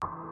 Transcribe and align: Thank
Thank 0.00 0.25